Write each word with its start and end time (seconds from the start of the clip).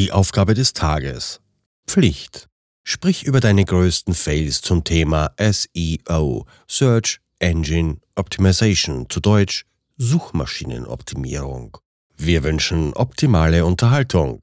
Die 0.00 0.12
Aufgabe 0.12 0.54
des 0.54 0.72
Tages. 0.72 1.42
Pflicht. 1.86 2.48
Sprich 2.84 3.24
über 3.24 3.40
deine 3.40 3.66
größten 3.66 4.14
Fails 4.14 4.62
zum 4.62 4.82
Thema 4.82 5.32
SEO, 5.38 6.46
Search 6.66 7.20
Engine 7.38 7.98
Optimization, 8.14 9.10
zu 9.10 9.20
Deutsch 9.20 9.66
Suchmaschinenoptimierung. 9.98 11.76
Wir 12.16 12.42
wünschen 12.44 12.94
optimale 12.94 13.66
Unterhaltung. 13.66 14.40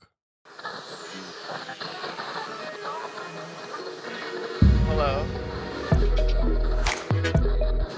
Hello. 4.88 5.26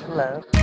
Hello. 0.07 0.58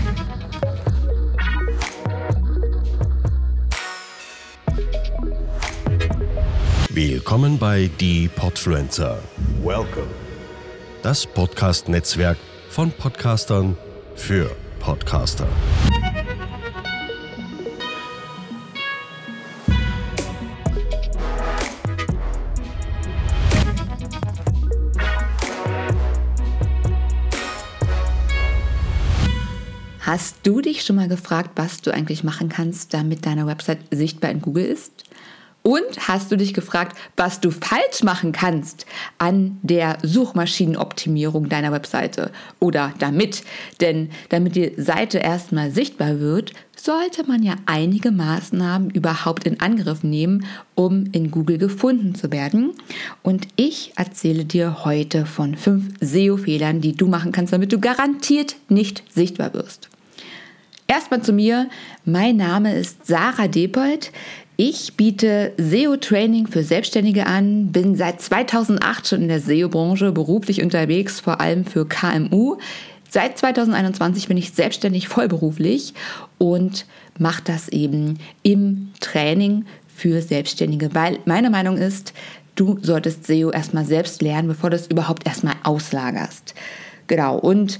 Willkommen 6.96 7.58
bei 7.58 7.90
Die 8.00 8.26
Podfluencer, 8.26 9.22
Welcome. 9.62 10.08
das 11.02 11.26
Podcast-Netzwerk 11.26 12.38
von 12.70 12.90
Podcastern 12.90 13.76
für 14.14 14.56
Podcaster. 14.80 15.46
Hast 30.00 30.36
du 30.44 30.62
dich 30.62 30.82
schon 30.82 30.96
mal 30.96 31.08
gefragt, 31.08 31.50
was 31.56 31.82
du 31.82 31.92
eigentlich 31.92 32.24
machen 32.24 32.48
kannst, 32.48 32.94
damit 32.94 33.26
deine 33.26 33.46
Website 33.46 33.80
sichtbar 33.90 34.30
in 34.30 34.40
Google 34.40 34.64
ist? 34.64 35.04
Und 35.66 36.06
hast 36.06 36.30
du 36.30 36.36
dich 36.36 36.54
gefragt, 36.54 36.96
was 37.16 37.40
du 37.40 37.50
falsch 37.50 38.04
machen 38.04 38.30
kannst 38.30 38.86
an 39.18 39.58
der 39.62 39.98
Suchmaschinenoptimierung 40.04 41.48
deiner 41.48 41.72
Webseite 41.72 42.30
oder 42.60 42.94
damit? 43.00 43.42
Denn 43.80 44.10
damit 44.28 44.54
die 44.54 44.74
Seite 44.76 45.18
erstmal 45.18 45.72
sichtbar 45.72 46.20
wird, 46.20 46.52
sollte 46.76 47.24
man 47.26 47.42
ja 47.42 47.56
einige 47.66 48.12
Maßnahmen 48.12 48.90
überhaupt 48.90 49.42
in 49.42 49.58
Angriff 49.58 50.04
nehmen, 50.04 50.46
um 50.76 51.06
in 51.10 51.32
Google 51.32 51.58
gefunden 51.58 52.14
zu 52.14 52.30
werden. 52.30 52.70
Und 53.24 53.48
ich 53.56 53.92
erzähle 53.96 54.44
dir 54.44 54.84
heute 54.84 55.26
von 55.26 55.56
fünf 55.56 55.88
SEO-Fehlern, 56.00 56.80
die 56.80 56.92
du 56.92 57.08
machen 57.08 57.32
kannst, 57.32 57.52
damit 57.52 57.72
du 57.72 57.80
garantiert 57.80 58.54
nicht 58.68 59.02
sichtbar 59.12 59.52
wirst. 59.52 59.88
Erstmal 60.88 61.22
zu 61.22 61.32
mir. 61.32 61.68
Mein 62.04 62.36
Name 62.36 62.76
ist 62.76 63.06
Sarah 63.06 63.48
Depold. 63.48 64.12
Ich 64.58 64.94
biete 64.94 65.52
SEO-Training 65.58 66.46
für 66.46 66.62
Selbstständige 66.62 67.26
an, 67.26 67.72
bin 67.72 67.94
seit 67.94 68.22
2008 68.22 69.06
schon 69.06 69.20
in 69.20 69.28
der 69.28 69.40
SEO-Branche 69.40 70.12
beruflich 70.12 70.62
unterwegs, 70.62 71.20
vor 71.20 71.42
allem 71.42 71.66
für 71.66 71.86
KMU. 71.86 72.56
Seit 73.10 73.36
2021 73.36 74.28
bin 74.28 74.38
ich 74.38 74.52
selbstständig 74.52 75.08
vollberuflich 75.08 75.92
und 76.38 76.86
mache 77.18 77.42
das 77.44 77.68
eben 77.68 78.18
im 78.42 78.92
Training 79.00 79.66
für 79.94 80.22
Selbstständige, 80.22 80.94
weil 80.94 81.18
meine 81.26 81.50
Meinung 81.50 81.76
ist, 81.76 82.14
du 82.54 82.78
solltest 82.80 83.26
SEO 83.26 83.50
erstmal 83.50 83.84
selbst 83.84 84.22
lernen, 84.22 84.48
bevor 84.48 84.70
du 84.70 84.76
es 84.76 84.86
überhaupt 84.86 85.26
erstmal 85.26 85.56
auslagerst. 85.64 86.54
Genau, 87.08 87.36
und 87.36 87.78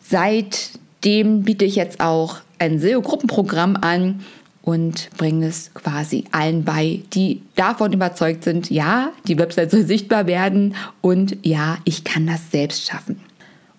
seitdem 0.00 1.42
biete 1.42 1.64
ich 1.64 1.74
jetzt 1.74 1.98
auch 1.98 2.36
ein 2.60 2.78
SEO-Gruppenprogramm 2.78 3.76
an, 3.80 4.20
und 4.62 5.10
bringen 5.16 5.42
es 5.42 5.72
quasi 5.74 6.24
allen 6.30 6.64
bei, 6.64 7.00
die 7.12 7.42
davon 7.56 7.92
überzeugt 7.92 8.44
sind, 8.44 8.70
ja, 8.70 9.12
die 9.26 9.38
Website 9.38 9.70
soll 9.70 9.84
sichtbar 9.84 10.26
werden 10.26 10.74
und 11.00 11.36
ja, 11.42 11.78
ich 11.84 12.04
kann 12.04 12.26
das 12.26 12.50
selbst 12.50 12.86
schaffen. 12.86 13.20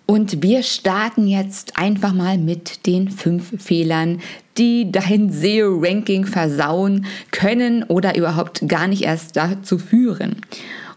Und 0.05 0.43
wir 0.43 0.63
starten 0.63 1.27
jetzt 1.27 1.77
einfach 1.77 2.13
mal 2.13 2.37
mit 2.37 2.85
den 2.85 3.09
fünf 3.09 3.63
Fehlern, 3.63 4.19
die 4.57 4.91
dein 4.91 5.31
SEO-Ranking 5.31 6.25
versauen 6.25 7.05
können 7.31 7.83
oder 7.83 8.15
überhaupt 8.17 8.67
gar 8.67 8.87
nicht 8.87 9.03
erst 9.03 9.37
dazu 9.37 9.77
führen. 9.79 10.41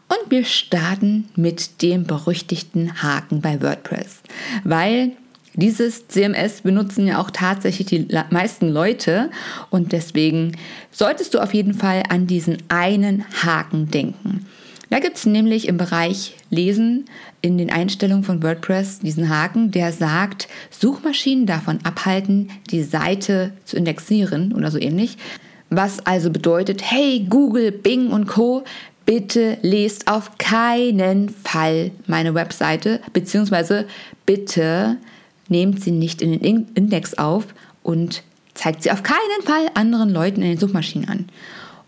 Und 0.09 0.31
wir 0.31 0.45
starten 0.45 1.29
mit 1.37 1.83
dem 1.83 2.05
berüchtigten 2.05 3.03
Haken 3.03 3.41
bei 3.41 3.63
WordPress, 3.63 4.23
weil 4.65 5.13
dieses 5.57 6.07
CMS 6.09 6.61
benutzen 6.61 7.07
ja 7.07 7.19
auch 7.19 7.31
tatsächlich 7.31 7.89
die 7.89 8.07
meisten 8.31 8.69
Leute 8.69 9.31
und 9.71 9.93
deswegen 9.93 10.53
solltest 10.91 11.35
du 11.35 11.41
auf 11.41 11.55
jeden 11.55 11.75
Fall 11.75 12.03
an 12.09 12.27
diesen 12.27 12.59
einen 12.69 13.25
Haken 13.43 13.91
denken. 13.91 14.47
Da 14.91 15.01
gibt 15.01 15.17
es 15.17 15.27
nämlich 15.27 15.67
im 15.67 15.79
Bereich 15.79 16.37
Lesen 16.51 17.07
in 17.43 17.59
den 17.59 17.73
Einstellungen 17.73 18.23
von 18.23 18.43
WordPress 18.43 19.01
diesen 19.01 19.29
Haken, 19.29 19.71
der 19.73 19.93
sagt, 19.93 20.47
Suchmaschinen 20.71 21.47
davon 21.47 21.81
abhalten, 21.83 22.51
die 22.71 22.83
Seite 22.83 23.53
zu 23.65 23.77
indexieren 23.77 24.53
oder 24.53 24.71
so 24.71 24.79
ähnlich. 24.79 25.17
Was 25.71 26.07
also 26.07 26.31
bedeutet, 26.31 26.83
hey 26.89 27.27
Google, 27.29 27.73
Bing 27.73 28.11
und 28.11 28.27
Co, 28.27 28.63
bitte 29.07 29.59
lest 29.63 30.07
auf 30.07 30.39
keinen 30.39 31.31
Fall 31.31 31.91
meine 32.07 32.35
Webseite, 32.35 33.01
beziehungsweise 33.13 33.87
bitte 34.25 34.99
nehmt 35.49 35.83
sie 35.83 35.91
nicht 35.91 36.23
in 36.23 36.33
den 36.33 36.67
Index 36.75 37.15
auf 37.15 37.47
und 37.83 38.23
zeigt 38.55 38.83
sie 38.83 38.91
auf 38.91 39.03
keinen 39.03 39.43
Fall 39.45 39.71
anderen 39.75 40.11
Leuten 40.11 40.43
in 40.43 40.49
den 40.49 40.59
Suchmaschinen 40.59 41.09
an. 41.09 41.29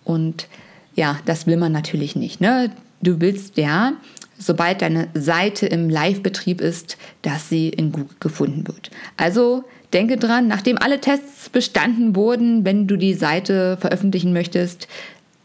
Und 0.04 0.48
ja, 0.94 1.18
das 1.24 1.46
will 1.46 1.56
man 1.56 1.72
natürlich 1.72 2.16
nicht. 2.16 2.40
Ne? 2.40 2.70
Du 3.00 3.20
willst 3.20 3.56
ja, 3.56 3.92
sobald 4.38 4.82
deine 4.82 5.08
Seite 5.14 5.66
im 5.66 5.88
Live-Betrieb 5.88 6.60
ist, 6.60 6.96
dass 7.22 7.48
sie 7.48 7.68
in 7.68 7.92
Google 7.92 8.16
gefunden 8.20 8.66
wird. 8.66 8.90
Also 9.16 9.64
denke 9.92 10.16
dran, 10.16 10.48
nachdem 10.48 10.78
alle 10.78 11.00
Tests 11.00 11.48
bestanden 11.48 12.14
wurden, 12.16 12.64
wenn 12.64 12.86
du 12.86 12.96
die 12.96 13.14
Seite 13.14 13.76
veröffentlichen 13.80 14.32
möchtest, 14.32 14.88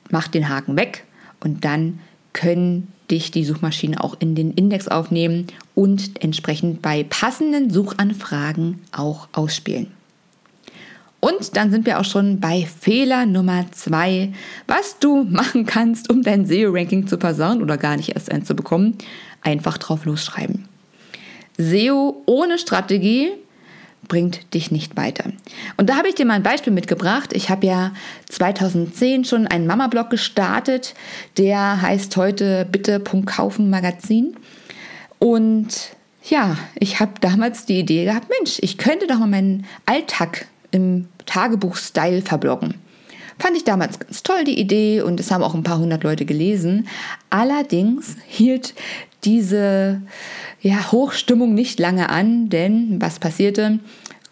mach 0.09 0.27
den 0.27 0.49
Haken 0.49 0.75
weg 0.75 1.05
und 1.39 1.65
dann 1.65 1.99
können 2.33 2.87
dich 3.09 3.31
die 3.31 3.43
Suchmaschine 3.43 4.03
auch 4.03 4.15
in 4.19 4.35
den 4.35 4.51
Index 4.51 4.87
aufnehmen 4.87 5.47
und 5.75 6.23
entsprechend 6.23 6.81
bei 6.81 7.03
passenden 7.03 7.69
Suchanfragen 7.69 8.81
auch 8.91 9.27
ausspielen. 9.33 9.91
Und 11.19 11.55
dann 11.55 11.71
sind 11.71 11.85
wir 11.85 12.01
auch 12.01 12.05
schon 12.05 12.41
bei 12.41 12.65
Fehler 12.65 13.25
Nummer 13.25 13.65
zwei, 13.71 14.33
was 14.67 14.99
du 14.99 15.23
machen 15.23 15.65
kannst, 15.65 16.09
um 16.09 16.21
dein 16.21 16.45
SEO-Ranking 16.45 17.07
zu 17.07 17.17
versauen 17.17 17.61
oder 17.61 17.77
gar 17.77 17.95
nicht 17.95 18.09
erst 18.09 18.29
eins 18.29 18.45
zu 18.45 18.55
bekommen. 18.55 18.97
Einfach 19.41 19.77
drauf 19.77 20.03
losschreiben. 20.03 20.67
SEO 21.57 22.23
ohne 22.25 22.57
Strategie 22.57 23.29
bringt 24.09 24.53
dich 24.53 24.69
nicht 24.69 24.97
weiter. 24.97 25.31
Und 25.77 25.89
da 25.89 25.95
habe 25.95 26.09
ich 26.09 26.15
dir 26.15 26.25
mal 26.25 26.33
ein 26.33 26.43
Beispiel 26.43 26.73
mitgebracht. 26.73 27.31
Ich 27.33 27.49
habe 27.49 27.65
ja 27.65 27.93
2010 28.29 29.23
schon 29.23 29.47
einen 29.47 29.65
Mama-Blog 29.65 30.09
gestartet, 30.09 30.93
der 31.37 31.81
heißt 31.81 32.17
heute 32.17 32.67
bitte.kaufen 32.69 33.69
Magazin. 33.69 34.35
Und 35.23 35.69
ja, 36.25 36.57
ich 36.75 36.99
habe 36.99 37.13
damals 37.21 37.65
die 37.65 37.79
Idee 37.79 38.03
gehabt, 38.03 38.27
Mensch, 38.27 38.57
ich 38.59 38.77
könnte 38.77 39.07
doch 39.07 39.19
mal 39.19 39.27
meinen 39.27 39.65
Alltag 39.85 40.47
im 40.71 41.07
Tagebuch-Style 41.25 42.23
verbloggen. 42.23 42.73
Fand 43.39 43.55
ich 43.55 43.63
damals 43.63 43.99
ganz 43.99 44.21
toll, 44.23 44.43
die 44.43 44.59
Idee, 44.59 45.01
und 45.01 45.21
es 45.21 45.31
haben 45.31 45.41
auch 45.41 45.53
ein 45.55 45.63
paar 45.63 45.79
hundert 45.79 46.03
Leute 46.03 46.25
gelesen. 46.25 46.89
Allerdings 47.29 48.17
hielt 48.27 48.73
diese 49.23 50.01
ja, 50.59 50.91
Hochstimmung 50.91 51.53
nicht 51.53 51.79
lange 51.79 52.09
an, 52.09 52.49
denn 52.49 53.01
was 53.01 53.19
passierte? 53.19 53.79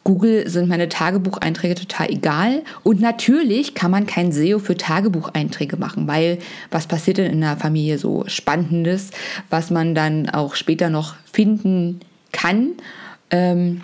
Google 0.03 0.50
sind 0.50 0.67
meine 0.67 0.89
Tagebucheinträge 0.89 1.75
total 1.75 2.09
egal. 2.09 2.63
Und 2.84 3.01
natürlich 3.01 3.75
kann 3.75 3.91
man 3.91 4.07
kein 4.07 4.31
SEO 4.31 4.59
für 4.59 4.75
Tagebucheinträge 4.75 5.78
machen, 5.78 6.07
weil 6.07 6.39
was 6.72 6.88
passiert 6.88 7.17
denn 7.17 7.31
in 7.31 7.41
der 7.41 7.57
Familie 7.57 7.97
so 7.97 8.23
Spannendes, 8.28 9.11
was 9.49 9.70
man 9.70 9.93
dann 9.93 10.29
auch 10.29 10.55
später 10.55 10.90
noch 10.90 11.16
finden 11.31 11.99
kann? 12.31 12.72
Ähm, 13.29 13.81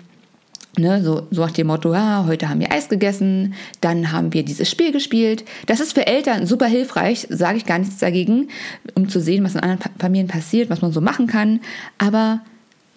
Ne, 0.78 1.02
so, 1.02 1.26
so 1.32 1.40
nach 1.40 1.50
dem 1.50 1.66
Motto, 1.66 1.92
ja, 1.92 2.24
heute 2.28 2.48
haben 2.48 2.60
wir 2.60 2.70
Eis 2.70 2.88
gegessen, 2.88 3.54
dann 3.80 4.12
haben 4.12 4.32
wir 4.32 4.44
dieses 4.44 4.70
Spiel 4.70 4.92
gespielt. 4.92 5.44
Das 5.66 5.80
ist 5.80 5.92
für 5.92 6.06
Eltern 6.06 6.46
super 6.46 6.66
hilfreich, 6.66 7.26
sage 7.30 7.56
ich 7.56 7.66
gar 7.66 7.80
nichts 7.80 7.98
dagegen, 7.98 8.48
um 8.94 9.08
zu 9.08 9.20
sehen, 9.20 9.42
was 9.42 9.56
in 9.56 9.60
anderen 9.60 9.92
Familien 9.98 10.28
passiert, 10.28 10.70
was 10.70 10.80
man 10.80 10.92
so 10.92 11.00
machen 11.00 11.26
kann. 11.26 11.60
Aber 11.98 12.42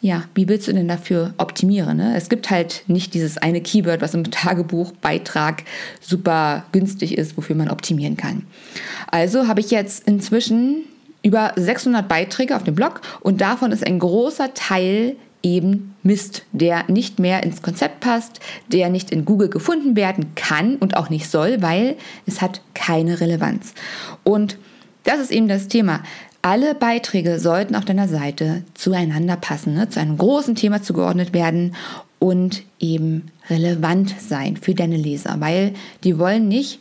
ja, 0.01 0.23
wie 0.33 0.49
willst 0.49 0.67
du 0.67 0.73
denn 0.73 0.87
dafür 0.87 1.33
optimieren? 1.37 1.97
Ne? 1.97 2.15
Es 2.17 2.27
gibt 2.27 2.49
halt 2.49 2.83
nicht 2.87 3.13
dieses 3.13 3.37
eine 3.37 3.61
Keyword, 3.61 4.01
was 4.01 4.15
im 4.15 4.29
Tagebuchbeitrag 4.29 5.63
super 6.01 6.65
günstig 6.71 7.17
ist, 7.17 7.37
wofür 7.37 7.55
man 7.55 7.69
optimieren 7.69 8.17
kann. 8.17 8.43
Also 9.11 9.47
habe 9.47 9.59
ich 9.59 9.69
jetzt 9.69 10.07
inzwischen 10.07 10.85
über 11.23 11.53
600 11.55 12.07
Beiträge 12.07 12.55
auf 12.55 12.63
dem 12.63 12.73
Blog 12.73 13.01
und 13.21 13.41
davon 13.41 13.71
ist 13.71 13.85
ein 13.85 13.99
großer 13.99 14.55
Teil 14.55 15.15
eben 15.43 15.95
Mist, 16.01 16.43
der 16.51 16.85
nicht 16.87 17.19
mehr 17.19 17.43
ins 17.43 17.61
Konzept 17.61 17.99
passt, 17.99 18.39
der 18.71 18.89
nicht 18.89 19.11
in 19.11 19.23
Google 19.23 19.49
gefunden 19.49 19.95
werden 19.95 20.33
kann 20.35 20.77
und 20.77 20.97
auch 20.97 21.11
nicht 21.11 21.29
soll, 21.29 21.61
weil 21.61 21.95
es 22.25 22.41
hat 22.41 22.61
keine 22.73 23.19
Relevanz. 23.19 23.73
Und 24.23 24.57
das 25.03 25.19
ist 25.19 25.31
eben 25.31 25.47
das 25.47 25.67
Thema. 25.67 26.01
Alle 26.41 26.73
Beiträge 26.73 27.39
sollten 27.39 27.75
auf 27.75 27.85
deiner 27.85 28.07
Seite 28.07 28.63
zueinander 28.73 29.35
passen, 29.35 29.75
ne? 29.75 29.89
zu 29.89 29.99
einem 29.99 30.17
großen 30.17 30.55
Thema 30.55 30.81
zugeordnet 30.81 31.33
werden 31.33 31.75
und 32.17 32.63
eben 32.79 33.27
relevant 33.49 34.15
sein 34.19 34.57
für 34.57 34.73
deine 34.73 34.97
Leser, 34.97 35.35
weil 35.39 35.73
die 36.03 36.17
wollen 36.17 36.47
nicht, 36.47 36.79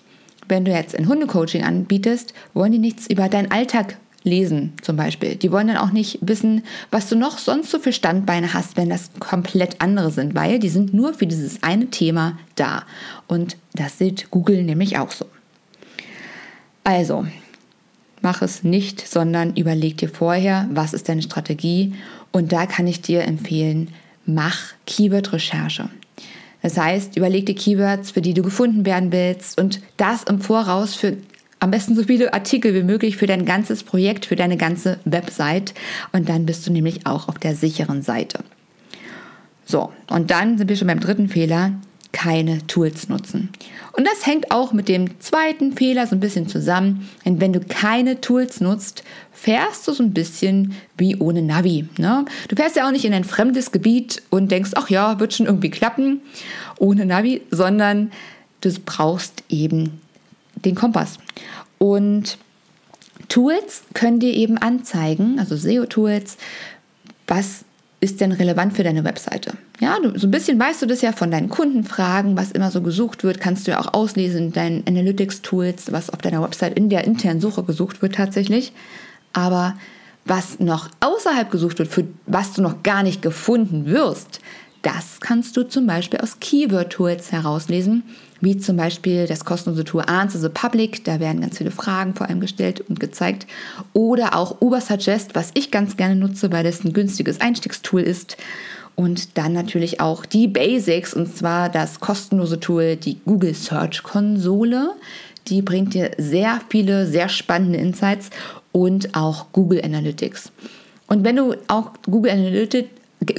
wenn 0.49 0.65
du 0.65 0.73
jetzt 0.73 0.97
ein 0.97 1.09
Hundecoaching 1.09 1.63
anbietest, 1.63 2.35
wollen 2.55 2.73
die 2.73 2.79
nichts 2.79 3.07
über 3.07 3.29
deinen 3.29 3.51
Alltag 3.51 3.97
lesen 4.23 4.75
zum 4.83 4.97
Beispiel. 4.97 5.37
Die 5.37 5.51
wollen 5.51 5.69
dann 5.69 5.77
auch 5.77 5.93
nicht 5.93 6.19
wissen, 6.21 6.63
was 6.91 7.09
du 7.09 7.17
noch 7.17 7.39
sonst 7.39 7.71
so 7.71 7.79
für 7.79 7.93
Standbeine 7.93 8.53
hast, 8.53 8.77
wenn 8.77 8.91
das 8.91 9.11
komplett 9.19 9.81
andere 9.81 10.11
sind, 10.11 10.35
weil 10.35 10.59
die 10.59 10.69
sind 10.69 10.93
nur 10.93 11.15
für 11.15 11.27
dieses 11.27 11.63
eine 11.63 11.87
Thema 11.87 12.39
da. 12.55 12.85
Und 13.29 13.57
das 13.75 13.99
sieht 13.99 14.31
Google 14.31 14.63
nämlich 14.63 14.99
auch 14.99 15.11
so. 15.11 15.27
Also, 16.85 17.27
mach 18.23 18.43
es 18.43 18.63
nicht, 18.63 19.07
sondern 19.07 19.57
überleg 19.57 19.97
dir 19.97 20.09
vorher, 20.09 20.69
was 20.71 20.93
ist 20.93 21.09
deine 21.09 21.23
Strategie. 21.23 21.95
Und 22.33 22.53
da 22.53 22.67
kann 22.67 22.87
ich 22.87 23.01
dir 23.01 23.23
empfehlen, 23.23 23.89
mach 24.27 24.59
Keyword-Recherche. 24.87 25.89
Das 26.63 26.77
heißt, 26.77 27.17
überleg 27.17 27.47
dir 27.47 27.55
Keywords, 27.55 28.11
für 28.11 28.21
die 28.21 28.35
du 28.35 28.43
gefunden 28.43 28.85
werden 28.85 29.13
willst 29.13 29.59
und 29.59 29.81
das 29.97 30.25
im 30.25 30.41
Voraus 30.41 30.95
für 30.95 31.17
am 31.59 31.71
besten 31.71 31.95
so 31.95 32.05
viele 32.05 32.33
Artikel 32.33 32.75
wie 32.75 32.83
möglich 32.83 33.19
für 33.19 33.27
dein 33.27 33.45
ganzes 33.45 33.85
Projekt, 33.85 34.27
für 34.27 34.37
deine 34.37 34.57
ganze 34.57 34.99
Website. 35.05 35.75
Und 36.13 36.29
dann 36.29 36.47
bist 36.47 36.67
du 36.67 36.73
nämlich 36.73 37.07
auch 37.07 37.29
auf 37.29 37.39
der 37.39 37.55
sicheren 37.55 38.03
Seite. 38.03 38.43
So, 39.67 39.93
und 40.09 40.31
dann 40.31 40.57
sind 40.57 40.69
wir 40.69 40.77
schon 40.77 40.89
beim 40.89 41.01
dritten 41.01 41.29
Fehler 41.29 41.73
keine 42.13 42.67
Tools 42.67 43.09
nutzen. 43.09 43.51
Und 43.93 44.07
das 44.07 44.27
hängt 44.27 44.51
auch 44.51 44.73
mit 44.73 44.89
dem 44.89 45.21
zweiten 45.21 45.73
Fehler 45.73 46.07
so 46.07 46.17
ein 46.17 46.21
bisschen 46.21 46.49
zusammen. 46.49 47.09
Denn 47.25 47.41
wenn 47.41 47.53
du 47.53 47.61
keine 47.61 48.21
Tools 48.21 48.61
nutzt, 48.61 49.05
fährst 49.33 49.87
du 49.87 49.93
so 49.93 50.03
ein 50.03 50.13
bisschen 50.13 50.75
wie 50.97 51.17
ohne 51.17 51.43
Navi. 51.43 51.89
Ne? 51.99 52.25
Du 52.49 52.57
fährst 52.57 52.77
ja 52.77 52.87
auch 52.87 52.93
nicht 52.93 53.05
in 53.05 53.15
ein 53.15 53.25
fremdes 53.25 53.73
Gebiet 53.73 54.23
und 54.31 54.51
denkst, 54.51 54.73
ach 54.75 54.91
ja, 54.91 55.21
wird 55.21 55.35
schon 55.35 55.47
irgendwie 55.47 55.71
klappen 55.71 56.21
ohne 56.79 57.07
Navi, 57.07 57.43
sondern 57.51 58.11
du 58.61 58.73
brauchst 58.85 59.45
eben 59.49 60.01
den 60.65 60.75
Kompass. 60.75 61.19
Und 61.79 62.39
Tools 63.29 63.85
können 63.95 64.21
dir 64.21 64.35
eben 64.35 64.59
anzeigen, 64.59 65.39
also 65.39 65.57
SEO-Tools, 65.57 66.37
was 67.27 67.65
ist 68.01 68.21
denn 68.21 68.33
relevant 68.33 68.75
für 68.75 68.83
deine 68.83 69.05
Webseite? 69.05 69.55
Ja, 69.81 69.99
du, 69.99 70.19
so 70.19 70.27
ein 70.27 70.31
bisschen 70.31 70.61
weißt 70.61 70.83
du 70.83 70.87
das 70.87 71.01
ja 71.01 71.13
von 71.13 71.31
deinen 71.31 71.49
Kundenfragen, 71.49 72.37
was 72.37 72.53
immer 72.53 72.71
so 72.71 72.83
gesucht 72.83 73.25
wird, 73.25 73.41
kannst 73.41 73.67
du 73.67 73.71
ja 73.71 73.81
auch 73.81 73.95
auslesen 73.95 74.47
in 74.47 74.53
deinen 74.53 74.87
Analytics-Tools, 74.87 75.91
was 75.91 76.11
auf 76.11 76.21
deiner 76.21 76.43
Website 76.43 76.77
in 76.77 76.91
der 76.91 77.05
internen 77.05 77.41
Suche 77.41 77.63
gesucht 77.63 78.03
wird 78.03 78.15
tatsächlich. 78.15 78.73
Aber 79.33 79.75
was 80.27 80.61
noch 80.61 80.91
außerhalb 81.01 81.51
gesucht 81.51 81.79
wird, 81.79 81.89
für 81.89 82.07
was 82.27 82.53
du 82.53 82.61
noch 82.61 82.83
gar 82.83 83.03
nicht 83.03 83.23
gefunden 83.23 83.87
wirst, 83.87 84.41
das 84.83 85.21
kannst 85.21 85.57
du 85.57 85.63
zum 85.63 85.87
Beispiel 85.87 86.21
aus 86.21 86.41
Keyword-Tools 86.41 87.33
herauslesen, 87.33 88.03
wie 88.43 88.57
zum 88.57 88.77
Beispiel 88.77 89.27
das 89.27 89.45
kostenlose 89.45 89.85
Tool 89.85 90.03
Answer 90.07 90.41
the 90.41 90.49
Public, 90.49 91.05
da 91.05 91.21
werden 91.21 91.41
ganz 91.41 91.59
viele 91.59 91.71
Fragen 91.71 92.15
vor 92.15 92.29
allem 92.29 92.41
gestellt 92.41 92.83
und 92.89 93.01
gezeigt. 93.01 93.47
Oder 93.93 94.35
auch 94.35 94.61
Ubersuggest, 94.61 95.35
was 95.35 95.51
ich 95.55 95.71
ganz 95.71 95.97
gerne 95.97 96.17
nutze, 96.17 96.51
weil 96.51 96.65
das 96.65 96.85
ein 96.85 96.93
günstiges 96.93 97.41
Einstiegstool 97.41 98.01
ist. 98.01 98.39
Und 99.01 99.39
dann 99.39 99.55
natürlich 99.55 99.99
auch 99.99 100.27
die 100.27 100.47
Basics, 100.47 101.15
und 101.15 101.35
zwar 101.35 101.71
das 101.71 102.01
kostenlose 102.01 102.61
Tool, 102.61 102.97
die 102.97 103.19
Google 103.25 103.55
Search 103.55 104.03
Konsole. 104.03 104.91
Die 105.47 105.63
bringt 105.63 105.95
dir 105.95 106.11
sehr 106.19 106.61
viele, 106.69 107.07
sehr 107.07 107.31
spannende 107.31 107.79
Insights 107.79 108.29
und 108.73 109.15
auch 109.15 109.47
Google 109.53 109.83
Analytics. 109.83 110.53
Und 111.07 111.25
wenn 111.25 111.37
du 111.37 111.55
auch 111.67 111.93
Google 112.11 112.31
Analytics 112.31 112.91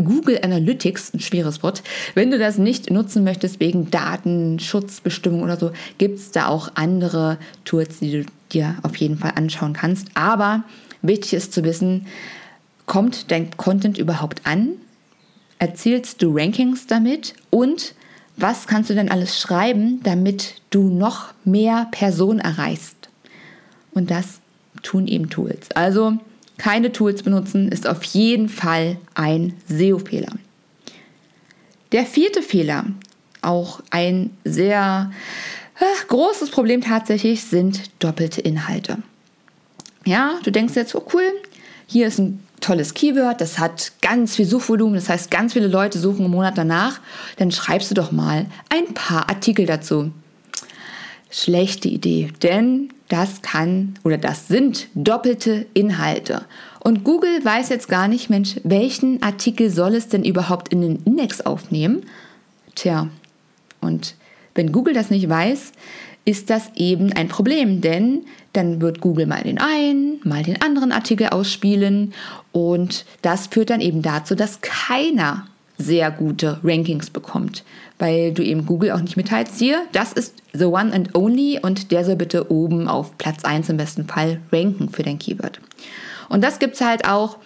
Google 0.03 0.39
Analytics, 0.41 1.13
ein 1.13 1.19
schweres 1.19 1.61
Wort. 1.61 1.83
Wenn 2.15 2.31
du 2.31 2.39
das 2.39 2.57
nicht 2.57 2.89
nutzen 2.89 3.23
möchtest 3.23 3.59
wegen 3.59 3.91
Datenschutzbestimmung 3.91 5.43
oder 5.43 5.57
so, 5.57 5.71
gibt 5.99 6.17
es 6.19 6.31
da 6.31 6.47
auch 6.47 6.71
andere 6.73 7.37
Tools, 7.65 7.99
die 7.99 8.11
du 8.11 8.25
dir 8.51 8.77
auf 8.81 8.95
jeden 8.95 9.17
Fall 9.17 9.33
anschauen 9.35 9.73
kannst. 9.73 10.07
Aber 10.15 10.63
wichtig 11.03 11.33
ist 11.33 11.53
zu 11.53 11.63
wissen, 11.63 12.07
kommt 12.85 13.29
dein 13.31 13.55
Content 13.57 13.97
überhaupt 13.99 14.45
an? 14.45 14.69
Erzielst 15.61 16.23
du 16.23 16.35
Rankings 16.35 16.87
damit? 16.87 17.35
Und 17.51 17.93
was 18.35 18.65
kannst 18.65 18.89
du 18.89 18.95
denn 18.95 19.11
alles 19.11 19.39
schreiben, 19.39 20.01
damit 20.01 20.55
du 20.71 20.89
noch 20.89 21.35
mehr 21.45 21.87
Personen 21.91 22.39
erreichst? 22.39 23.09
Und 23.91 24.09
das 24.09 24.39
tun 24.81 25.05
eben 25.05 25.29
Tools. 25.29 25.69
Also 25.75 26.17
keine 26.57 26.91
Tools 26.91 27.21
benutzen 27.21 27.67
ist 27.67 27.85
auf 27.85 28.03
jeden 28.05 28.49
Fall 28.49 28.97
ein 29.13 29.53
SEO-Fehler. 29.67 30.31
Der 31.91 32.07
vierte 32.07 32.41
Fehler, 32.41 32.85
auch 33.43 33.83
ein 33.91 34.31
sehr 34.43 35.11
äh, 35.79 36.07
großes 36.07 36.49
Problem 36.49 36.81
tatsächlich, 36.81 37.43
sind 37.43 37.91
doppelte 37.99 38.41
Inhalte. 38.41 38.97
Ja, 40.05 40.39
du 40.43 40.51
denkst 40.51 40.73
jetzt, 40.73 40.95
oh 40.95 41.05
cool, 41.13 41.31
hier 41.85 42.07
ist 42.07 42.17
ein 42.17 42.39
tolles 42.61 42.93
Keyword, 42.93 43.41
das 43.41 43.59
hat 43.59 43.91
ganz 44.01 44.35
viel 44.35 44.45
Suchvolumen, 44.45 44.95
das 44.95 45.09
heißt, 45.09 45.29
ganz 45.29 45.53
viele 45.53 45.67
Leute 45.67 45.99
suchen 45.99 46.25
im 46.25 46.31
Monat 46.31 46.57
danach, 46.57 47.01
dann 47.37 47.51
schreibst 47.51 47.91
du 47.91 47.95
doch 47.95 48.11
mal 48.11 48.45
ein 48.69 48.93
paar 48.93 49.29
Artikel 49.29 49.65
dazu. 49.65 50.11
Schlechte 51.29 51.87
Idee, 51.87 52.29
denn 52.41 52.89
das 53.09 53.41
kann 53.41 53.95
oder 54.03 54.17
das 54.17 54.47
sind 54.47 54.87
doppelte 54.95 55.65
Inhalte. 55.73 56.45
Und 56.79 57.03
Google 57.03 57.43
weiß 57.43 57.69
jetzt 57.69 57.89
gar 57.89 58.07
nicht, 58.07 58.29
Mensch, 58.29 58.55
welchen 58.63 59.21
Artikel 59.21 59.69
soll 59.69 59.95
es 59.95 60.07
denn 60.07 60.23
überhaupt 60.23 60.69
in 60.69 60.81
den 60.81 61.03
Index 61.03 61.41
aufnehmen? 61.41 62.03
Tja, 62.75 63.09
und 63.81 64.15
wenn 64.55 64.71
Google 64.71 64.93
das 64.93 65.09
nicht 65.09 65.27
weiß, 65.27 65.71
ist 66.25 66.49
das 66.49 66.71
eben 66.75 67.13
ein 67.13 67.27
Problem, 67.27 67.81
denn 67.81 68.25
dann 68.53 68.81
wird 68.81 69.01
Google 69.01 69.25
mal 69.25 69.43
den 69.43 69.59
einen, 69.59 70.19
mal 70.23 70.43
den 70.43 70.61
anderen 70.61 70.91
Artikel 70.91 71.27
ausspielen 71.29 72.13
und 72.51 73.05
das 73.21 73.47
führt 73.47 73.69
dann 73.69 73.81
eben 73.81 74.01
dazu, 74.01 74.35
dass 74.35 74.61
keiner 74.61 75.47
sehr 75.77 76.11
gute 76.11 76.59
Rankings 76.63 77.09
bekommt, 77.09 77.63
weil 77.97 78.33
du 78.33 78.43
eben 78.43 78.65
Google 78.65 78.91
auch 78.91 79.01
nicht 79.01 79.17
mitteilst, 79.17 79.57
hier, 79.57 79.81
das 79.93 80.13
ist 80.13 80.35
the 80.53 80.65
one 80.65 80.93
and 80.93 81.15
only 81.15 81.59
und 81.61 81.91
der 81.91 82.05
soll 82.05 82.15
bitte 82.15 82.51
oben 82.51 82.87
auf 82.87 83.17
Platz 83.17 83.43
1 83.43 83.69
im 83.69 83.77
besten 83.77 84.05
Fall 84.05 84.39
ranken 84.51 84.89
für 84.89 85.03
dein 85.03 85.17
Keyword. 85.17 85.59
Und 86.29 86.43
das 86.43 86.59
gibt 86.59 86.75
es 86.75 86.81
halt 86.81 87.07
auch 87.07 87.37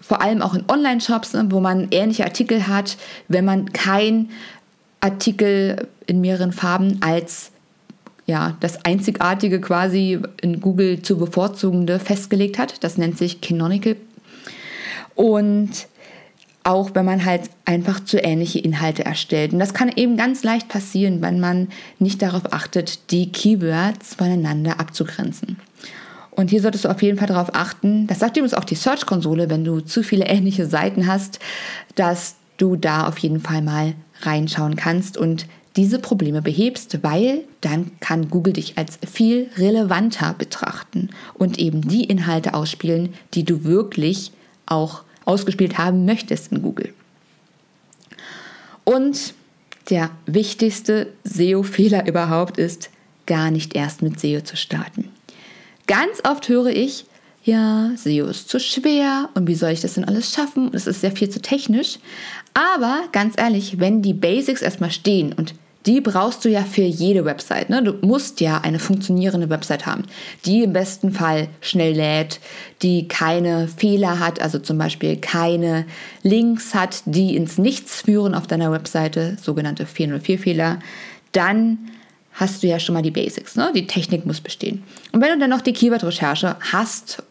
vor 0.00 0.20
allem 0.20 0.42
auch 0.42 0.54
in 0.54 0.64
Online-Shops, 0.68 1.32
ne, 1.32 1.46
wo 1.50 1.60
man 1.60 1.88
ähnliche 1.90 2.24
Artikel 2.24 2.66
hat, 2.66 2.96
wenn 3.28 3.44
man 3.44 3.72
kein 3.72 4.30
Artikel 5.00 5.88
in 6.06 6.20
mehreren 6.20 6.52
Farben 6.52 6.98
als 7.00 7.52
ja, 8.26 8.56
das 8.60 8.84
einzigartige 8.84 9.60
quasi 9.60 10.18
in 10.40 10.60
Google 10.60 11.02
zu 11.02 11.18
bevorzugende 11.18 11.98
festgelegt 11.98 12.58
hat. 12.58 12.82
Das 12.82 12.96
nennt 12.96 13.18
sich 13.18 13.40
Canonical. 13.40 13.96
Und 15.14 15.86
auch 16.64 16.94
wenn 16.94 17.04
man 17.04 17.24
halt 17.26 17.50
einfach 17.66 18.02
zu 18.02 18.18
ähnliche 18.18 18.58
Inhalte 18.58 19.04
erstellt. 19.04 19.52
Und 19.52 19.58
das 19.58 19.74
kann 19.74 19.92
eben 19.94 20.16
ganz 20.16 20.42
leicht 20.42 20.68
passieren, 20.68 21.20
wenn 21.20 21.38
man 21.38 21.68
nicht 21.98 22.22
darauf 22.22 22.52
achtet, 22.52 23.10
die 23.10 23.30
Keywords 23.30 24.14
voneinander 24.14 24.80
abzugrenzen. 24.80 25.58
Und 26.30 26.50
hier 26.50 26.62
solltest 26.62 26.86
du 26.86 26.88
auf 26.88 27.02
jeden 27.02 27.18
Fall 27.18 27.28
darauf 27.28 27.54
achten, 27.54 28.06
das 28.06 28.18
sagt 28.18 28.36
übrigens 28.36 28.54
auch 28.54 28.64
die 28.64 28.74
Search-Konsole, 28.74 29.50
wenn 29.50 29.64
du 29.64 29.80
zu 29.80 30.02
viele 30.02 30.24
ähnliche 30.24 30.66
Seiten 30.66 31.06
hast, 31.06 31.38
dass 31.94 32.36
du 32.56 32.76
da 32.76 33.06
auf 33.06 33.18
jeden 33.18 33.40
Fall 33.40 33.62
mal 33.62 33.94
reinschauen 34.22 34.74
kannst 34.74 35.16
und 35.16 35.46
diese 35.76 35.98
Probleme 35.98 36.40
behebst, 36.40 37.02
weil 37.02 37.44
dann 37.60 37.90
kann 38.00 38.30
Google 38.30 38.52
dich 38.52 38.78
als 38.78 38.98
viel 39.10 39.50
relevanter 39.56 40.34
betrachten 40.38 41.10
und 41.34 41.58
eben 41.58 41.80
die 41.80 42.04
Inhalte 42.04 42.54
ausspielen, 42.54 43.14
die 43.34 43.44
du 43.44 43.64
wirklich 43.64 44.30
auch 44.66 45.02
ausgespielt 45.24 45.78
haben 45.78 46.04
möchtest 46.04 46.52
in 46.52 46.62
Google. 46.62 46.92
Und 48.84 49.34
der 49.90 50.10
wichtigste 50.26 51.08
SEO-Fehler 51.24 52.06
überhaupt 52.06 52.58
ist, 52.58 52.90
gar 53.26 53.50
nicht 53.50 53.74
erst 53.74 54.02
mit 54.02 54.20
SEO 54.20 54.42
zu 54.42 54.56
starten. 54.56 55.08
Ganz 55.86 56.20
oft 56.24 56.48
höre 56.48 56.66
ich, 56.66 57.06
ja, 57.42 57.90
SEO 57.96 58.26
ist 58.26 58.48
zu 58.48 58.58
schwer 58.58 59.28
und 59.34 59.46
wie 59.46 59.54
soll 59.54 59.70
ich 59.70 59.82
das 59.82 59.94
denn 59.94 60.04
alles 60.04 60.32
schaffen? 60.32 60.70
Es 60.72 60.86
ist 60.86 61.02
sehr 61.02 61.12
viel 61.12 61.28
zu 61.28 61.42
technisch. 61.42 61.98
Aber 62.54 63.02
ganz 63.12 63.34
ehrlich, 63.36 63.80
wenn 63.80 64.00
die 64.00 64.14
Basics 64.14 64.62
erstmal 64.62 64.90
stehen 64.90 65.32
und 65.34 65.54
die 65.86 66.00
brauchst 66.00 66.44
du 66.44 66.48
ja 66.48 66.62
für 66.62 66.82
jede 66.82 67.24
Website. 67.24 67.68
Ne? 67.68 67.82
Du 67.82 67.94
musst 68.06 68.40
ja 68.40 68.60
eine 68.60 68.78
funktionierende 68.78 69.50
Website 69.50 69.86
haben, 69.86 70.04
die 70.46 70.62
im 70.62 70.72
besten 70.72 71.12
Fall 71.12 71.48
schnell 71.60 71.94
lädt, 71.94 72.40
die 72.82 73.08
keine 73.08 73.68
Fehler 73.68 74.18
hat, 74.18 74.40
also 74.40 74.58
zum 74.58 74.78
Beispiel 74.78 75.16
keine 75.16 75.84
Links 76.22 76.74
hat, 76.74 77.02
die 77.04 77.36
ins 77.36 77.58
Nichts 77.58 78.02
führen 78.02 78.34
auf 78.34 78.46
deiner 78.46 78.72
Webseite, 78.72 79.36
sogenannte 79.40 79.84
404-Fehler. 79.84 80.78
Dann 81.32 81.78
hast 82.32 82.62
du 82.62 82.66
ja 82.66 82.78
schon 82.78 82.94
mal 82.94 83.02
die 83.02 83.10
Basics, 83.10 83.54
ne? 83.54 83.70
Die 83.74 83.86
Technik 83.86 84.26
muss 84.26 84.40
bestehen. 84.40 84.82
Und 85.12 85.20
wenn 85.20 85.32
du 85.32 85.38
dann 85.38 85.50
noch 85.50 85.60
die 85.60 85.72
Keyword-Recherche 85.72 86.56
hast, 86.72 87.22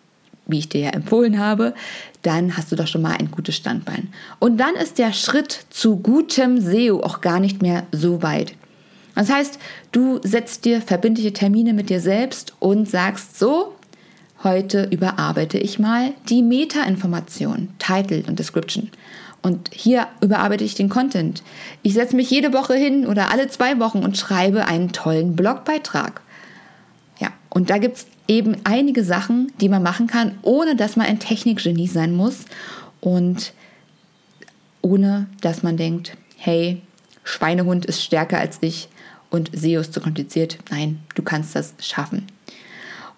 wie 0.46 0.60
ich 0.60 0.70
dir 0.70 0.82
ja 0.82 0.90
empfohlen 0.90 1.40
habe, 1.40 1.74
dann 2.22 2.58
hast 2.58 2.72
du 2.72 2.76
doch 2.76 2.88
schon 2.88 3.02
mal 3.02 3.16
ein 3.18 3.32
gutes 3.32 3.56
Standbein. 3.56 4.10
Und 4.40 4.58
dann 4.58 4.76
ist 4.76 4.98
der 4.98 5.14
Schritt 5.14 5.66
zu 5.70 5.98
gutem 5.98 6.60
SEO 6.60 7.02
auch 7.02 7.22
gar 7.22 7.40
nicht 7.40 7.62
mehr 7.62 7.84
so 7.92 8.22
weit. 8.22 8.54
Das 9.16 9.32
heißt, 9.32 9.60
du 9.92 10.20
setzt 10.24 10.66
dir 10.66 10.82
verbindliche 10.82 11.34
Termine 11.34 11.74
mit 11.74 11.90
dir 11.90 12.00
selbst 12.00 12.54
und 12.60 12.90
sagst 12.90 13.38
so, 13.38 13.76
heute 14.44 14.88
überarbeite 14.92 15.58
ich 15.58 15.80
mal 15.80 16.14
die 16.30 16.42
Meta-Information, 16.42 17.70
Title 17.80 18.24
und 18.28 18.40
Description. 18.40 18.90
Und 19.42 19.70
hier 19.74 20.08
überarbeite 20.22 20.64
ich 20.64 20.74
den 20.74 20.90
Content. 20.90 21.44
Ich 21.82 21.94
setze 21.94 22.16
mich 22.16 22.30
jede 22.30 22.54
Woche 22.54 22.76
hin 22.76 23.06
oder 23.06 23.30
alle 23.30 23.50
zwei 23.50 23.78
Wochen 23.80 24.00
und 24.00 24.18
schreibe 24.18 24.66
einen 24.66 24.94
tollen 24.94 25.36
Blogbeitrag. 25.36 26.22
Ja, 27.20 27.30
und 27.50 27.70
da 27.70 27.78
gibt 27.78 27.98
es 27.98 28.08
eben 28.28 28.58
einige 28.64 29.04
Sachen, 29.04 29.52
die 29.60 29.70
man 29.70 29.84
machen 29.84 30.08
kann, 30.08 30.38
ohne 30.42 30.76
dass 30.76 30.96
man 30.96 31.08
ein 31.08 31.20
Technikgenie 31.20 31.88
sein 31.88 32.14
muss 32.14 32.46
und 33.02 33.54
ohne 34.82 35.28
dass 35.42 35.64
man 35.64 35.78
denkt, 35.78 36.16
hey, 36.38 36.82
Schweinehund 37.24 37.86
ist 37.86 38.04
stärker 38.04 38.40
als 38.40 38.58
ich 38.62 38.90
und 39.30 39.50
SEO 39.54 39.82
ist 39.82 39.94
zu 39.94 40.02
kompliziert. 40.02 40.58
Nein, 40.70 41.00
du 41.16 41.24
kannst 41.24 41.56
das 41.56 41.74
schaffen. 41.80 42.28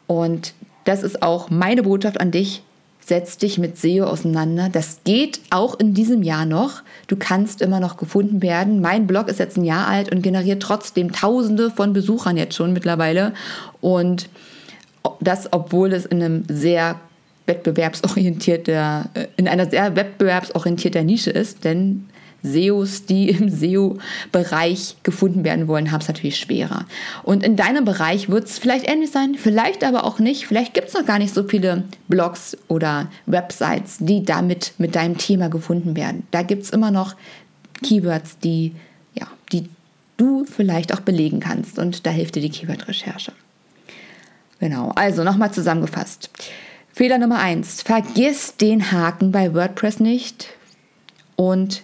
Und 0.07 0.53
das 0.85 1.01
ist 1.01 1.23
auch 1.23 1.49
meine 1.49 1.83
Botschaft 1.83 2.19
an 2.19 2.31
dich 2.31 2.61
setz 3.05 3.37
dich 3.37 3.59
mit 3.59 3.77
SEO 3.77 4.05
auseinander. 4.05 4.69
Das 4.69 5.01
geht 5.03 5.39
auch 5.51 5.79
in 5.79 5.93
diesem 5.93 6.23
Jahr 6.23 6.45
noch. 6.45 6.81
Du 7.07 7.15
kannst 7.15 7.61
immer 7.61 7.79
noch 7.79 7.97
gefunden 7.97 8.41
werden. 8.41 8.81
Mein 8.81 9.05
Blog 9.05 9.27
ist 9.27 9.39
jetzt 9.39 9.57
ein 9.57 9.63
Jahr 9.63 9.87
alt 9.87 10.11
und 10.11 10.23
generiert 10.23 10.63
trotzdem 10.63 11.11
Tausende 11.11 11.69
von 11.69 11.93
Besuchern 11.93 12.35
jetzt 12.35 12.55
schon 12.55 12.73
mittlerweile. 12.73 13.33
Und 13.79 14.27
das, 15.19 15.51
obwohl 15.51 15.93
es 15.93 16.05
in 16.05 16.21
einem 16.21 16.43
sehr 16.47 16.99
wettbewerbsorientierter, 17.45 19.09
äh, 19.13 19.27
in 19.37 19.47
einer 19.47 19.69
sehr 19.69 19.95
wettbewerbsorientierter 19.95 21.03
Nische 21.03 21.31
ist, 21.31 21.63
denn 21.63 22.05
SEOs, 22.45 23.05
die 23.05 23.29
im 23.29 23.49
SEO-Bereich 23.49 24.97
gefunden 25.03 25.43
werden 25.43 25.67
wollen, 25.67 25.91
haben 25.91 26.01
es 26.01 26.07
natürlich 26.07 26.37
schwerer. 26.37 26.85
Und 27.23 27.43
in 27.43 27.55
deinem 27.55 27.85
Bereich 27.85 28.29
wird 28.29 28.45
es 28.45 28.59
vielleicht 28.59 28.87
ähnlich 28.89 29.11
sein, 29.11 29.35
vielleicht 29.35 29.83
aber 29.83 30.05
auch 30.05 30.19
nicht. 30.19 30.45
Vielleicht 30.47 30.73
gibt 30.73 30.89
es 30.89 30.93
noch 30.93 31.05
gar 31.05 31.19
nicht 31.19 31.33
so 31.33 31.43
viele 31.43 31.83
Blogs 32.07 32.57
oder 32.67 33.09
Websites, 33.25 33.97
die 33.99 34.23
damit 34.23 34.73
mit 34.77 34.95
deinem 34.95 35.17
Thema 35.17 35.49
gefunden 35.49 35.95
werden. 35.95 36.27
Da 36.31 36.43
gibt 36.43 36.63
es 36.63 36.69
immer 36.69 36.91
noch 36.91 37.15
Keywords, 37.83 38.39
die, 38.39 38.73
ja, 39.13 39.27
die 39.51 39.67
du 40.17 40.45
vielleicht 40.45 40.93
auch 40.93 41.01
belegen 41.01 41.39
kannst. 41.39 41.77
Und 41.79 42.05
da 42.05 42.11
hilft 42.11 42.35
dir 42.35 42.41
die 42.41 42.49
Keyword-Recherche. 42.49 43.31
Genau, 44.59 44.91
also 44.95 45.23
nochmal 45.23 45.51
zusammengefasst. 45.51 46.29
Fehler 46.93 47.17
Nummer 47.17 47.39
eins: 47.39 47.81
Vergiss 47.81 48.55
den 48.57 48.91
Haken 48.91 49.31
bei 49.31 49.53
WordPress 49.53 49.99
nicht 49.99 50.49
und 51.35 51.83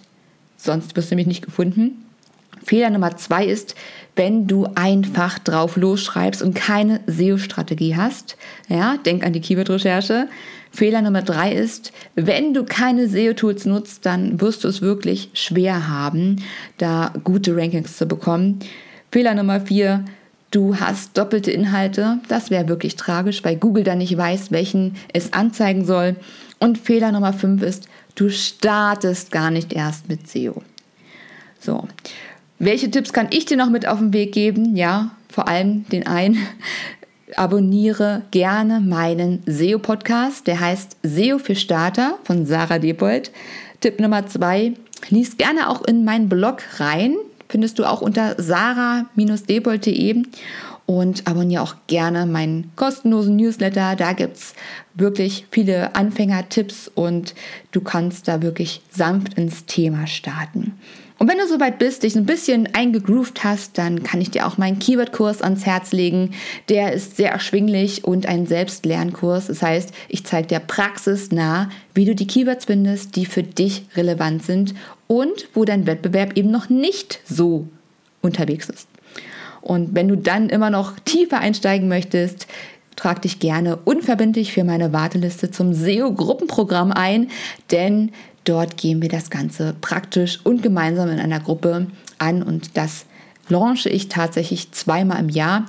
sonst 0.56 0.96
wirst 0.96 1.10
du 1.10 1.16
mich 1.16 1.26
nicht 1.26 1.44
gefunden. 1.44 2.04
Fehler 2.64 2.90
Nummer 2.90 3.16
zwei 3.16 3.44
ist, 3.44 3.74
wenn 4.14 4.46
du 4.46 4.68
einfach 4.74 5.38
drauf 5.38 5.76
losschreibst 5.76 6.42
und 6.42 6.54
keine 6.54 7.00
SEO-Strategie 7.06 7.96
hast. 7.96 8.36
Ja, 8.68 8.96
denk 8.98 9.24
an 9.24 9.32
die 9.32 9.40
Keyword-Recherche. 9.40 10.28
Fehler 10.70 11.02
Nummer 11.02 11.22
drei 11.22 11.52
ist, 11.52 11.92
wenn 12.14 12.54
du 12.54 12.64
keine 12.64 13.08
SEO-Tools 13.08 13.66
nutzt, 13.66 14.06
dann 14.06 14.40
wirst 14.40 14.64
du 14.64 14.68
es 14.68 14.80
wirklich 14.80 15.30
schwer 15.34 15.88
haben, 15.88 16.42
da 16.78 17.12
gute 17.24 17.54
Rankings 17.56 17.96
zu 17.96 18.06
bekommen. 18.06 18.60
Fehler 19.10 19.34
Nummer 19.34 19.60
vier, 19.60 20.04
du 20.52 20.78
hast 20.78 21.18
doppelte 21.18 21.50
Inhalte. 21.50 22.20
Das 22.28 22.50
wäre 22.50 22.68
wirklich 22.68 22.94
tragisch, 22.94 23.42
weil 23.42 23.56
Google 23.56 23.82
dann 23.82 23.98
nicht 23.98 24.16
weiß, 24.16 24.52
welchen 24.52 24.94
es 25.12 25.32
anzeigen 25.32 25.84
soll. 25.84 26.14
Und 26.60 26.78
Fehler 26.78 27.10
Nummer 27.10 27.32
fünf 27.32 27.62
ist, 27.62 27.88
Du 28.14 28.28
startest 28.28 29.30
gar 29.30 29.50
nicht 29.50 29.72
erst 29.72 30.08
mit 30.08 30.28
SEO. 30.28 30.62
So. 31.58 31.88
Welche 32.58 32.90
Tipps 32.90 33.12
kann 33.12 33.28
ich 33.30 33.46
dir 33.46 33.56
noch 33.56 33.70
mit 33.70 33.88
auf 33.88 33.98
den 33.98 34.12
Weg 34.12 34.32
geben? 34.32 34.76
Ja, 34.76 35.12
vor 35.28 35.48
allem 35.48 35.88
den 35.88 36.06
einen. 36.06 36.38
Abonniere 37.36 38.22
gerne 38.30 38.80
meinen 38.80 39.42
SEO-Podcast. 39.46 40.46
Der 40.46 40.60
heißt 40.60 40.98
SEO 41.02 41.38
für 41.38 41.54
Starter 41.54 42.18
von 42.24 42.44
Sarah 42.44 42.78
Debold. 42.78 43.32
Tipp 43.80 43.98
Nummer 43.98 44.26
zwei. 44.26 44.74
Lies 45.08 45.38
gerne 45.38 45.70
auch 45.70 45.82
in 45.84 46.04
meinen 46.04 46.28
Blog 46.28 46.62
rein. 46.78 47.16
Findest 47.52 47.78
du 47.78 47.84
auch 47.84 48.00
unter 48.00 48.34
sarah-debold.de 48.40 50.22
und 50.86 51.26
abonniere 51.26 51.62
auch 51.62 51.74
gerne 51.86 52.24
meinen 52.24 52.72
kostenlosen 52.76 53.36
Newsletter. 53.36 53.94
Da 53.94 54.14
gibt 54.14 54.38
es 54.38 54.54
wirklich 54.94 55.44
viele 55.50 55.94
Anfängertipps 55.94 56.90
und 56.94 57.34
du 57.70 57.82
kannst 57.82 58.26
da 58.26 58.40
wirklich 58.40 58.80
sanft 58.88 59.34
ins 59.34 59.66
Thema 59.66 60.06
starten. 60.06 60.72
Und 61.22 61.28
wenn 61.28 61.38
du 61.38 61.46
soweit 61.46 61.78
bist, 61.78 62.02
dich 62.02 62.16
ein 62.16 62.26
bisschen 62.26 62.74
eingegroovt 62.74 63.44
hast, 63.44 63.78
dann 63.78 64.02
kann 64.02 64.20
ich 64.20 64.32
dir 64.32 64.44
auch 64.44 64.58
meinen 64.58 64.80
Keyword-Kurs 64.80 65.40
ans 65.40 65.64
Herz 65.64 65.92
legen. 65.92 66.32
Der 66.68 66.92
ist 66.94 67.16
sehr 67.16 67.30
erschwinglich 67.30 68.02
und 68.02 68.26
ein 68.26 68.48
Selbstlernkurs. 68.48 69.46
Das 69.46 69.62
heißt, 69.62 69.92
ich 70.08 70.24
zeige 70.24 70.48
dir 70.48 70.58
praxisnah, 70.58 71.70
wie 71.94 72.06
du 72.06 72.16
die 72.16 72.26
Keywords 72.26 72.64
findest, 72.64 73.14
die 73.14 73.24
für 73.24 73.44
dich 73.44 73.84
relevant 73.94 74.42
sind 74.42 74.74
und 75.06 75.46
wo 75.54 75.64
dein 75.64 75.86
Wettbewerb 75.86 76.36
eben 76.36 76.50
noch 76.50 76.68
nicht 76.70 77.20
so 77.24 77.68
unterwegs 78.20 78.68
ist. 78.68 78.88
Und 79.60 79.94
wenn 79.94 80.08
du 80.08 80.16
dann 80.16 80.48
immer 80.48 80.70
noch 80.70 80.98
tiefer 80.98 81.38
einsteigen 81.38 81.86
möchtest, 81.86 82.48
trag 82.96 83.22
dich 83.22 83.38
gerne 83.38 83.76
unverbindlich 83.84 84.52
für 84.52 84.64
meine 84.64 84.92
Warteliste 84.92 85.52
zum 85.52 85.72
SEO-Gruppenprogramm 85.72 86.90
ein, 86.90 87.28
denn 87.70 88.10
dort 88.44 88.76
gehen 88.76 89.02
wir 89.02 89.08
das 89.08 89.30
Ganze 89.30 89.74
praktisch 89.80 90.40
und 90.44 90.62
gemeinsam 90.62 91.08
in 91.10 91.20
einer 91.20 91.40
Gruppe 91.40 91.86
an 92.18 92.42
und 92.42 92.76
das 92.76 93.06
launche 93.48 93.88
ich 93.88 94.08
tatsächlich 94.08 94.72
zweimal 94.72 95.20
im 95.20 95.28
Jahr. 95.28 95.66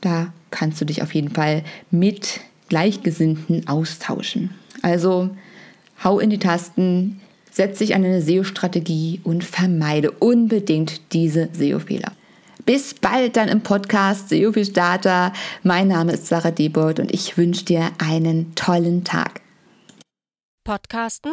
Da 0.00 0.32
kannst 0.50 0.80
du 0.80 0.84
dich 0.84 1.02
auf 1.02 1.14
jeden 1.14 1.30
Fall 1.30 1.64
mit 1.90 2.40
Gleichgesinnten 2.68 3.68
austauschen. 3.68 4.50
Also 4.82 5.30
hau 6.02 6.18
in 6.18 6.30
die 6.30 6.38
Tasten, 6.38 7.20
setz 7.50 7.78
dich 7.78 7.94
an 7.94 8.04
eine 8.04 8.22
SEO-Strategie 8.22 9.20
und 9.24 9.44
vermeide 9.44 10.10
unbedingt 10.10 11.12
diese 11.12 11.48
SEO-Fehler. 11.52 12.12
Bis 12.64 12.94
bald 12.94 13.36
dann 13.36 13.48
im 13.48 13.60
Podcast 13.60 14.28
SEO 14.28 14.52
für 14.52 14.64
Starter. 14.64 15.32
Mein 15.62 15.88
Name 15.88 16.12
ist 16.12 16.26
Sarah 16.26 16.50
Debold 16.50 16.98
und 16.98 17.12
ich 17.12 17.38
wünsche 17.38 17.64
dir 17.64 17.90
einen 17.98 18.54
tollen 18.56 19.04
Tag. 19.04 19.40
Podcasten? 20.64 21.32